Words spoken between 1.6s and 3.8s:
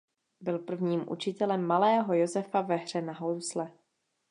malého Josefa ve hře na housle.